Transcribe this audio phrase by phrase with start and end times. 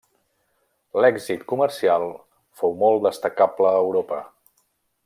[1.03, 2.07] L'èxit comercial
[2.63, 4.23] fou molt destacable a Europa.